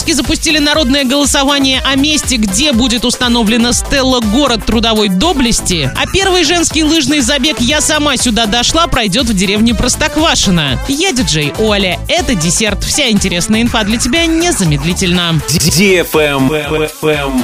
Орске 0.00 0.14
запустили 0.14 0.58
народное 0.58 1.04
голосование 1.04 1.82
о 1.84 1.94
месте, 1.94 2.36
где 2.36 2.72
будет 2.72 3.04
установлена 3.04 3.74
стелла 3.74 4.20
«Город 4.20 4.64
трудовой 4.64 5.10
доблести», 5.10 5.90
а 5.94 6.06
первый 6.10 6.44
женский 6.44 6.84
лыжный 6.84 7.20
забег 7.20 7.60
«Я 7.60 7.82
сама 7.82 8.16
сюда 8.16 8.46
дошла» 8.46 8.86
пройдет 8.86 9.26
в 9.26 9.34
деревне 9.34 9.74
Простоквашино. 9.74 10.80
Я 10.88 11.12
диджей 11.12 11.52
Оля. 11.58 11.98
Это 12.08 12.34
десерт. 12.34 12.82
Вся 12.82 13.10
интересная 13.10 13.60
инфа 13.60 13.84
для 13.84 13.98
тебя 13.98 14.24
незамедлительно. 14.24 15.38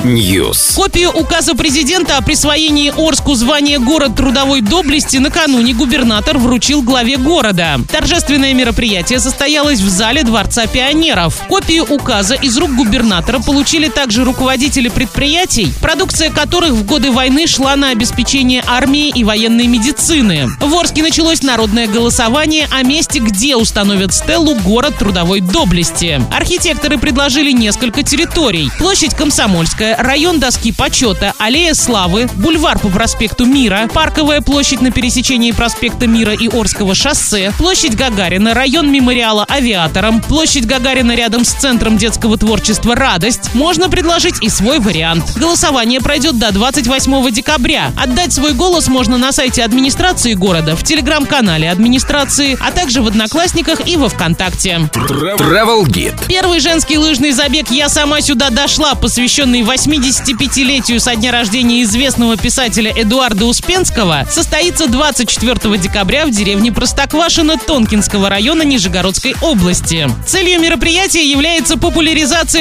News. 0.04 0.76
Копию 0.76 1.10
указа 1.10 1.54
президента 1.54 2.16
о 2.16 2.22
присвоении 2.22 2.90
Орску 2.96 3.34
звания 3.34 3.78
«Город 3.78 4.16
трудовой 4.16 4.62
доблести» 4.62 5.18
накануне 5.18 5.74
губернатор 5.74 6.38
вручил 6.38 6.80
главе 6.80 7.18
города. 7.18 7.78
Торжественное 7.92 8.54
мероприятие 8.54 9.20
состоялось 9.20 9.80
в 9.80 9.88
зале 9.90 10.22
Дворца 10.22 10.66
пионеров. 10.66 11.42
Копию 11.48 11.84
указа 11.84 12.34
из 12.46 12.56
рук 12.58 12.76
губернатора 12.76 13.40
получили 13.40 13.88
также 13.88 14.22
руководители 14.22 14.88
предприятий, 14.88 15.72
продукция 15.82 16.30
которых 16.30 16.70
в 16.70 16.86
годы 16.86 17.10
войны 17.10 17.48
шла 17.48 17.74
на 17.74 17.90
обеспечение 17.90 18.62
армии 18.64 19.08
и 19.08 19.24
военной 19.24 19.66
медицины. 19.66 20.48
В 20.60 20.72
Орске 20.74 21.02
началось 21.02 21.42
народное 21.42 21.88
голосование 21.88 22.68
о 22.70 22.84
месте, 22.84 23.18
где 23.18 23.56
установят 23.56 24.14
стеллу 24.14 24.54
«Город 24.54 24.96
трудовой 24.96 25.40
доблести». 25.40 26.22
Архитекторы 26.30 26.98
предложили 26.98 27.50
несколько 27.50 28.04
территорий. 28.04 28.70
Площадь 28.78 29.14
Комсомольская, 29.14 29.96
район 29.96 30.38
доски 30.38 30.70
почета, 30.70 31.32
аллея 31.38 31.74
славы, 31.74 32.28
бульвар 32.36 32.78
по 32.78 32.90
проспекту 32.90 33.44
Мира, 33.44 33.90
парковая 33.92 34.40
площадь 34.40 34.82
на 34.82 34.92
пересечении 34.92 35.50
проспекта 35.50 36.06
Мира 36.06 36.32
и 36.32 36.46
Орского 36.48 36.94
шоссе, 36.94 37.52
площадь 37.58 37.96
Гагарина, 37.96 38.54
район 38.54 38.92
мемориала 38.92 39.44
авиаторам, 39.48 40.20
площадь 40.20 40.66
Гагарина 40.66 41.16
рядом 41.16 41.44
с 41.44 41.50
центром 41.50 41.96
детского 41.96 42.25
творчества 42.34 42.96
«Радость». 42.96 43.54
Можно 43.54 43.88
предложить 43.88 44.42
и 44.42 44.48
свой 44.48 44.80
вариант. 44.80 45.36
Голосование 45.36 46.00
пройдет 46.00 46.38
до 46.38 46.50
28 46.50 47.30
декабря. 47.30 47.92
Отдать 47.96 48.32
свой 48.32 48.52
голос 48.52 48.88
можно 48.88 49.16
на 49.18 49.30
сайте 49.30 49.62
администрации 49.62 50.34
города, 50.34 50.74
в 50.74 50.82
телеграм-канале 50.82 51.70
администрации, 51.70 52.58
а 52.60 52.72
также 52.72 53.02
в 53.02 53.06
Одноклассниках 53.06 53.86
и 53.86 53.96
во 53.96 54.08
Вконтакте. 54.08 54.90
Travel 54.92 55.84
Guide. 55.84 56.26
Первый 56.26 56.58
женский 56.58 56.98
лыжный 56.98 57.30
забег 57.30 57.70
«Я 57.70 57.88
сама 57.88 58.20
сюда 58.20 58.50
дошла», 58.50 58.96
посвященный 58.96 59.60
85-летию 59.60 60.98
со 60.98 61.14
дня 61.14 61.30
рождения 61.30 61.82
известного 61.82 62.36
писателя 62.36 62.92
Эдуарда 62.92 63.44
Успенского, 63.44 64.26
состоится 64.28 64.88
24 64.88 65.78
декабря 65.78 66.26
в 66.26 66.32
деревне 66.32 66.72
Простоквашино 66.72 67.56
Тонкинского 67.56 68.28
района 68.28 68.62
Нижегородской 68.62 69.36
области. 69.42 70.10
Целью 70.26 70.60
мероприятия 70.60 71.24
является 71.30 71.76
популяризация 71.76 72.15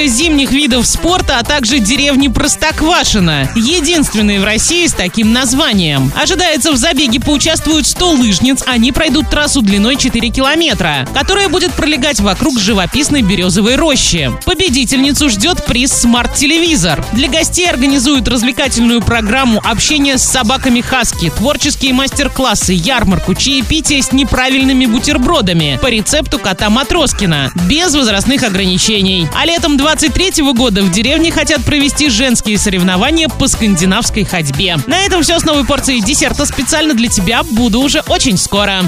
зимних 0.07 0.51
видов 0.51 0.85
спорта, 0.85 1.39
а 1.39 1.43
также 1.43 1.79
деревни 1.79 2.27
Простоквашино, 2.27 3.49
единственной 3.55 4.39
в 4.39 4.43
России 4.43 4.87
с 4.87 4.93
таким 4.93 5.31
названием. 5.31 6.11
Ожидается, 6.15 6.71
в 6.71 6.77
забеге 6.77 7.19
поучаствуют 7.19 7.87
100 7.87 8.11
лыжниц, 8.11 8.63
они 8.65 8.91
пройдут 8.91 9.29
трассу 9.29 9.61
длиной 9.61 9.95
4 9.95 10.29
километра, 10.29 11.07
которая 11.13 11.49
будет 11.49 11.73
пролегать 11.73 12.19
вокруг 12.19 12.59
живописной 12.59 13.21
березовой 13.21 13.75
рощи. 13.75 14.31
Победительницу 14.45 15.29
ждет 15.29 15.65
приз 15.65 15.93
«Смарт-телевизор». 15.93 17.05
Для 17.13 17.29
гостей 17.29 17.69
организуют 17.69 18.27
развлекательную 18.27 19.01
программу 19.01 19.61
общения 19.63 20.17
с 20.17 20.23
собаками 20.23 20.81
Хаски, 20.81 21.29
творческие 21.29 21.93
мастер-классы, 21.93 22.73
ярмарку, 22.73 23.35
чаепитие 23.35 24.01
с 24.01 24.11
неправильными 24.11 24.85
бутербродами 24.85 25.79
по 25.81 25.87
рецепту 25.87 26.39
кота 26.39 26.69
Матроскина, 26.69 27.51
без 27.67 27.93
возрастных 27.95 28.43
ограничений. 28.43 29.27
Летом 29.45 29.77
23 29.77 30.41
года 30.53 30.81
в 30.81 30.89
деревне 30.89 31.31
хотят 31.31 31.63
провести 31.63 32.09
женские 32.09 32.57
соревнования 32.57 33.29
по 33.29 33.47
скандинавской 33.47 34.23
ходьбе. 34.23 34.77
На 34.87 35.01
этом 35.01 35.21
все 35.21 35.37
с 35.37 35.45
новой 35.45 35.63
порцией 35.65 36.01
десерта 36.01 36.47
специально 36.47 36.95
для 36.95 37.09
тебя. 37.09 37.43
Буду 37.43 37.79
уже 37.79 38.01
очень 38.07 38.37
скоро. 38.37 38.81